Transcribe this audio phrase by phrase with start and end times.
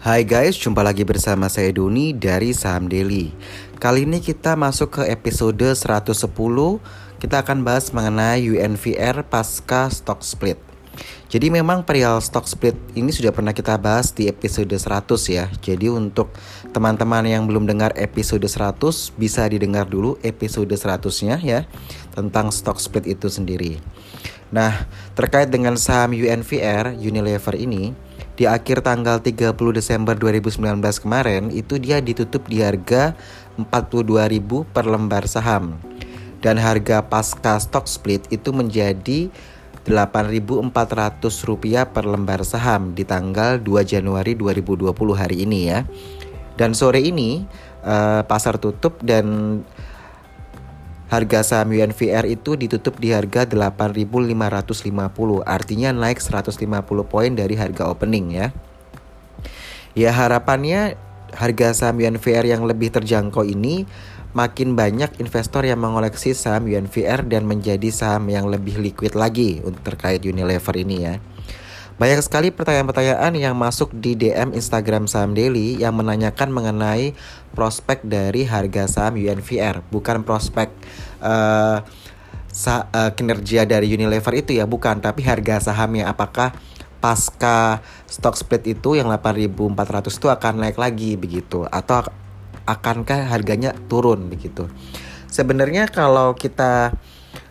[0.00, 3.36] Hai guys, jumpa lagi bersama saya Doni dari Saham Daily.
[3.76, 6.24] Kali ini kita masuk ke episode 110.
[7.20, 10.56] Kita akan bahas mengenai UNVR pasca stock split.
[11.28, 15.52] Jadi memang perihal stock split ini sudah pernah kita bahas di episode 100 ya.
[15.60, 16.32] Jadi untuk
[16.72, 18.80] teman-teman yang belum dengar episode 100
[19.20, 21.68] bisa didengar dulu episode 100-nya ya
[22.16, 23.76] tentang stock split itu sendiri.
[24.48, 27.92] Nah, terkait dengan saham UNVR Unilever ini,
[28.40, 33.12] di akhir tanggal 30 Desember 2019 kemarin itu dia ditutup di harga
[33.60, 35.76] 42.000 per lembar saham.
[36.40, 39.28] Dan harga pasca stock split itu menjadi
[39.84, 45.84] 8.400 rupiah per lembar saham di tanggal 2 Januari 2020 hari ini ya.
[46.56, 47.44] Dan sore ini
[47.84, 49.60] uh, pasar tutup dan
[51.10, 54.30] Harga saham UNVR itu ditutup di harga 8.550,
[55.42, 56.54] artinya naik 150
[57.02, 58.54] poin dari harga opening ya.
[59.98, 60.94] Ya harapannya
[61.34, 63.90] harga saham UNVR yang lebih terjangkau ini
[64.30, 69.82] makin banyak investor yang mengoleksi saham UNVR dan menjadi saham yang lebih liquid lagi untuk
[69.82, 71.18] terkait Unilever ini ya.
[72.00, 77.12] Banyak sekali pertanyaan-pertanyaan yang masuk di DM Instagram Saham Daily yang menanyakan mengenai
[77.52, 80.72] prospek dari harga saham UNVR, bukan prospek
[81.20, 81.84] uh,
[82.48, 86.56] sa uh, kinerja dari Unilever itu ya, bukan, tapi harga sahamnya apakah
[87.04, 91.68] pasca stock split itu yang 8.400 itu akan naik lagi begitu?
[91.68, 92.08] Atau
[92.64, 94.72] akankah harganya turun begitu.
[95.28, 96.96] Sebenarnya kalau kita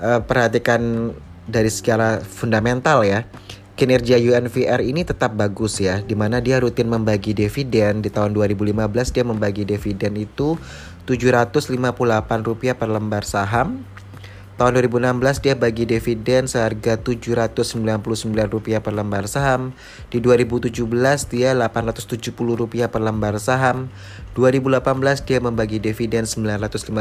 [0.00, 1.12] uh, perhatikan
[1.44, 3.28] dari secara fundamental ya,
[3.80, 8.76] kinerja UNVR ini tetap bagus ya, di mana dia rutin membagi dividen di tahun 2015
[9.08, 10.60] dia membagi dividen itu
[11.08, 11.80] 758
[12.44, 13.80] rupiah per lembar saham.
[14.60, 17.96] Tahun 2016 dia bagi dividen seharga 799
[18.52, 19.72] rupiah per lembar saham.
[20.12, 20.84] Di 2017
[21.32, 23.88] dia 870 rupiah per lembar saham.
[24.36, 24.84] 2018
[25.24, 26.92] dia membagi dividen 915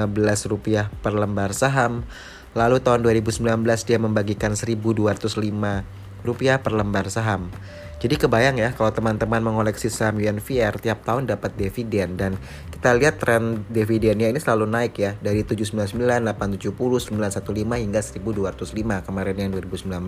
[0.47, 2.07] rupiah per lembar saham.
[2.55, 3.43] Lalu tahun 2019
[3.83, 7.51] dia membagikan 1205 rupiah per lembar saham.
[7.99, 12.39] Jadi kebayang ya kalau teman-teman mengoleksi saham UNVR tiap tahun dapat dividen dan
[12.71, 19.35] kita lihat tren dividennya ini selalu naik ya dari 799, 870, 915 hingga 1205 kemarin
[19.35, 19.99] yang 2019.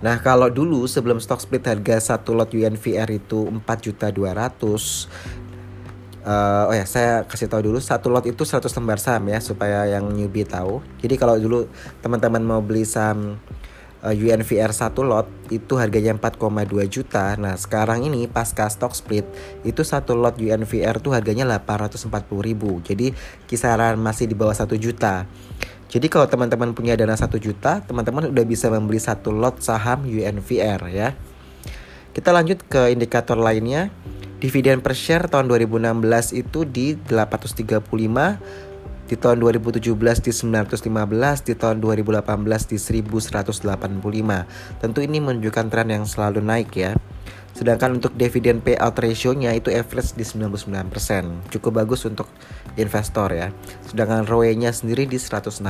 [0.00, 5.44] Nah kalau dulu sebelum stock split harga satu lot UNVR itu 4 juta 200
[6.22, 9.90] Uh, oh ya, saya kasih tahu dulu satu lot itu 100 lembar saham ya supaya
[9.90, 10.78] yang newbie tahu.
[11.02, 11.66] Jadi kalau dulu
[11.98, 13.42] teman-teman mau beli saham
[14.02, 17.38] eh, UNVR 1 lot itu harganya 4,2 juta.
[17.38, 19.24] Nah, sekarang ini pasca stock split
[19.62, 22.10] itu satu lot UNVR tuh harganya 840
[22.42, 22.82] ribu.
[22.82, 23.14] Jadi
[23.46, 25.24] kisaran masih di bawah 1 juta.
[25.92, 30.88] Jadi kalau teman-teman punya dana 1 juta, teman-teman udah bisa membeli satu lot saham UNVR
[30.88, 31.12] ya.
[32.16, 33.92] Kita lanjut ke indikator lainnya.
[34.42, 38.71] Dividen per share tahun 2016 itu di 835
[39.12, 39.92] di tahun 2017
[40.24, 44.80] di 915, di tahun 2018 di 1185.
[44.80, 46.96] Tentu ini menunjukkan tren yang selalu naik ya.
[47.52, 51.52] Sedangkan untuk dividen payout ratio-nya itu average di 99%.
[51.52, 52.24] Cukup bagus untuk
[52.80, 53.52] investor ya.
[53.84, 55.60] Sedangkan ROE-nya sendiri di 106%.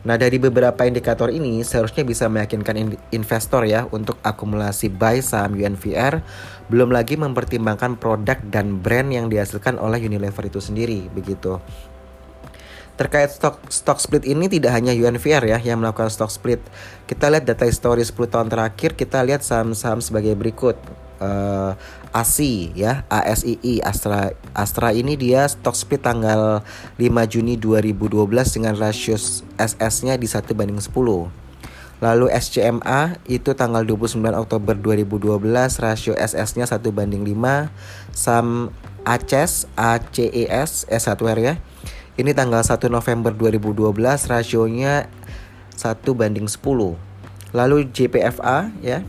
[0.00, 6.24] Nah dari beberapa indikator ini seharusnya bisa meyakinkan investor ya untuk akumulasi buy saham UNVR
[6.72, 11.60] belum lagi mempertimbangkan produk dan brand yang dihasilkan oleh Unilever itu sendiri begitu.
[13.00, 16.60] Terkait stock stock split ini tidak hanya UNVR ya yang melakukan stock split.
[17.08, 20.76] Kita lihat data histori 10 tahun terakhir, kita lihat saham-saham sebagai berikut.
[21.20, 21.76] Uh,
[22.12, 26.60] ASI ya, ASII Astra Astra ini dia stock split tanggal
[27.00, 28.20] 5 Juni 2012
[28.56, 29.16] dengan rasio
[29.56, 30.92] SS-nya di 1 banding 10.
[32.04, 35.40] Lalu SCMA itu tanggal 29 Oktober 2012
[35.80, 37.68] rasio SS-nya 1 banding 5.
[38.12, 38.68] Sam
[39.08, 41.56] ACES ACES S1R ya
[42.20, 43.96] ini tanggal 1 November 2012
[44.28, 45.08] rasionya
[45.72, 46.60] 1 banding 10.
[47.56, 49.00] Lalu JPFA ya.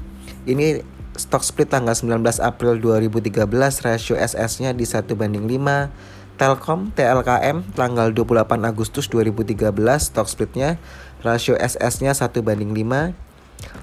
[0.48, 0.82] Ini
[1.20, 3.52] stock split tanggal 19 April 2013
[3.84, 5.92] rasio SS-nya di 1 banding 5.
[6.40, 10.82] Telkom TLKM tanggal 28 Agustus 2013 stock splitnya
[11.22, 13.12] rasio SS-nya 1 banding 5.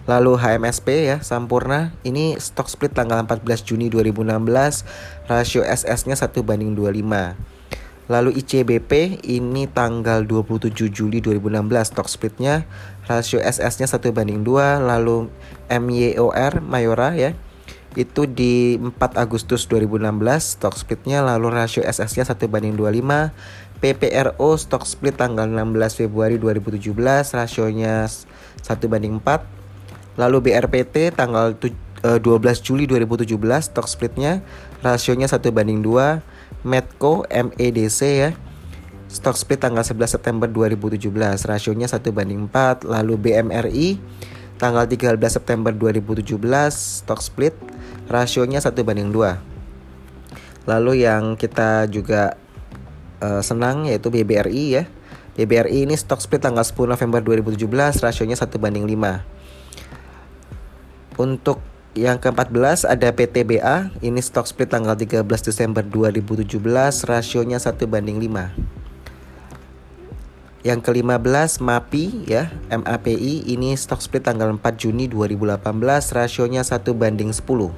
[0.09, 6.73] Lalu HMSP ya Sampurna ini stock split tanggal 14 Juni 2016 rasio SS-nya 1 banding
[6.75, 7.58] 25.
[8.09, 12.65] Lalu ICBP ini tanggal 27 Juli 2016 stock splitnya
[13.05, 15.29] rasio SS-nya 1 banding 2 lalu
[15.69, 17.37] MYOR Mayora ya
[17.97, 20.09] itu di 4 Agustus 2016
[20.41, 23.29] stock splitnya lalu rasio SS-nya 1 banding 25
[23.85, 26.89] PPRO stock split tanggal 16 Februari 2017
[27.37, 32.25] rasionya 1 banding 4 lalu BRPT tanggal 12
[32.65, 33.37] Juli 2017
[33.69, 34.41] stock splitnya
[34.81, 38.31] rasionya 1 banding 2 Medco MEDC ya.
[39.09, 41.09] Stock split tanggal 11 September 2017
[41.49, 43.97] rasionya 1 banding 4 lalu BMRI
[44.61, 46.37] tanggal 13 September 2017
[46.73, 47.57] stock split.
[48.09, 49.59] Rasionya 1 banding 2
[50.69, 52.37] lalu yang kita juga
[53.25, 54.85] uh, senang yaitu BBRI ya.
[55.41, 57.65] BBRI ini stock split tanggal 10 November 2017
[58.05, 59.39] rasionya 1 banding 5
[61.19, 61.63] untuk
[61.97, 66.53] yang ke-14 ada PTBA, ini stock split tanggal 13 Desember 2017,
[67.09, 68.53] rasionya 1 banding 5.
[70.67, 77.33] Yang ke-15 MAPI ya, MAPI ini stock split tanggal 4 Juni 2018, rasionya 1 banding
[77.33, 77.73] 10.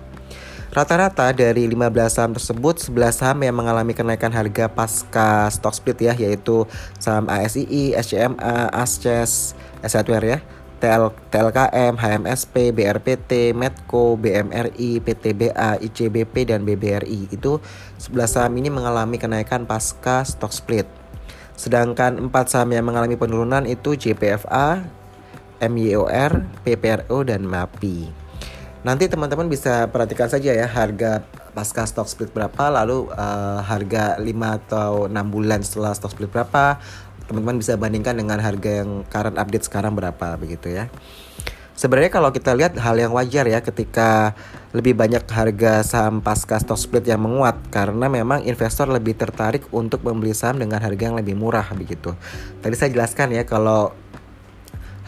[0.70, 6.14] Rata-rata dari 15 saham tersebut 11 saham yang mengalami kenaikan harga pasca stock split ya
[6.14, 6.62] yaitu
[7.02, 10.38] saham ASII, SCMA, ASCES, Assetware ya.
[10.80, 17.28] TL, TLKM, HMSP, BRPT, Medco, BMRI, PTBA, ICBP, dan BBRI.
[17.28, 17.60] Itu
[18.00, 20.88] 11 saham ini mengalami kenaikan pasca stock split.
[21.54, 24.88] Sedangkan 4 saham yang mengalami penurunan itu JPFA,
[25.60, 28.08] MYOR, PPRO, dan MAPI.
[28.80, 31.20] Nanti teman-teman bisa perhatikan saja ya harga
[31.52, 34.24] pasca stock split berapa, lalu uh, harga 5
[34.64, 36.80] atau 6 bulan setelah stock split berapa,
[37.30, 40.90] teman-teman bisa bandingkan dengan harga yang current update sekarang berapa begitu ya.
[41.78, 44.34] Sebenarnya kalau kita lihat hal yang wajar ya ketika
[44.74, 50.02] lebih banyak harga saham pasca stock split yang menguat karena memang investor lebih tertarik untuk
[50.04, 52.12] membeli saham dengan harga yang lebih murah begitu.
[52.60, 53.94] Tadi saya jelaskan ya kalau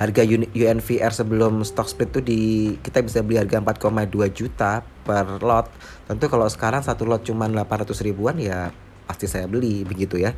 [0.00, 0.22] harga
[0.56, 2.40] UNVR sebelum stock split itu di
[2.80, 5.68] kita bisa beli harga 4,2 juta per lot.
[6.08, 8.72] Tentu kalau sekarang satu lot cuma 800 ribuan ya
[9.06, 10.32] pasti saya beli begitu ya.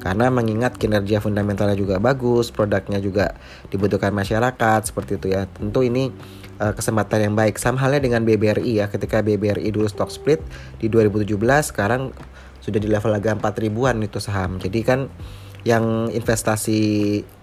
[0.00, 3.36] Karena mengingat kinerja fundamentalnya juga bagus produknya juga
[3.68, 5.46] dibutuhkan masyarakat seperti itu ya.
[5.46, 6.10] Tentu ini
[6.60, 7.60] uh, kesempatan yang baik.
[7.60, 8.86] Sama halnya dengan BBRI ya.
[8.88, 10.40] Ketika BBRI dulu stock split
[10.80, 11.36] di 2017
[11.70, 12.10] sekarang
[12.60, 14.58] sudah di level harga 4 ribuan itu saham.
[14.58, 15.06] Jadi kan
[15.66, 16.80] yang investasi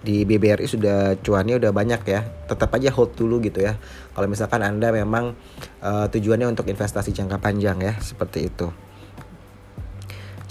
[0.00, 2.24] di BBRI sudah cuannya udah banyak ya.
[2.48, 3.76] Tetap aja hold dulu gitu ya.
[4.16, 5.36] Kalau misalkan anda memang
[5.84, 8.72] uh, tujuannya untuk investasi jangka panjang ya seperti itu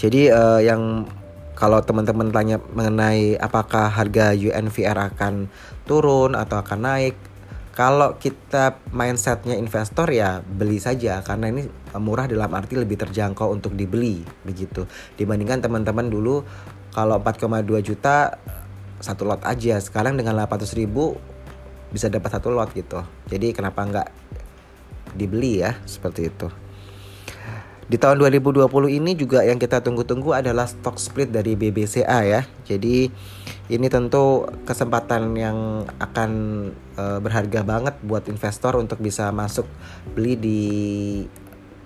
[0.03, 1.07] jadi uh, yang
[1.55, 5.47] kalau teman-teman tanya mengenai apakah harga UNVR akan
[5.87, 7.15] turun atau akan naik,
[7.71, 11.23] kalau kita mindsetnya investor ya beli saja.
[11.23, 14.83] Karena ini murah dalam arti lebih terjangkau untuk dibeli begitu.
[15.15, 16.43] Dibandingkan teman-teman dulu
[16.91, 18.35] kalau 4,2 juta
[18.99, 19.79] satu lot aja.
[19.79, 21.15] Sekarang dengan 800 ribu
[21.95, 22.99] bisa dapat satu lot gitu.
[23.31, 24.09] Jadi kenapa nggak
[25.15, 26.62] dibeli ya seperti itu
[27.87, 32.41] di tahun 2020 ini juga yang kita tunggu-tunggu adalah stock split dari BBCA ya.
[32.63, 33.11] Jadi
[33.71, 36.31] ini tentu kesempatan yang akan
[36.95, 39.67] uh, berharga banget buat investor untuk bisa masuk
[40.15, 40.61] beli di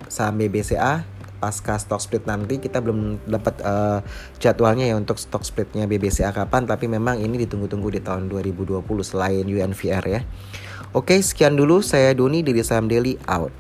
[0.08, 4.02] saham BBCA pasca stock split nanti kita belum dapat uh,
[4.42, 9.46] jadwalnya ya untuk stock splitnya BBCA kapan tapi memang ini ditunggu-tunggu di tahun 2020 selain
[9.46, 10.22] UNVR ya.
[10.98, 13.54] Oke, sekian dulu saya Doni dari Saham Daily out.